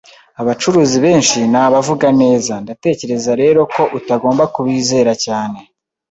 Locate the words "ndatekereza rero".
2.63-3.59